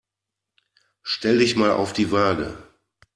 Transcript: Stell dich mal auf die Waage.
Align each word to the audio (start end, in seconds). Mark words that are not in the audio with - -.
Stell 1.03 1.37
dich 1.37 1.55
mal 1.55 1.69
auf 1.69 1.93
die 1.93 2.11
Waage. 2.11 2.57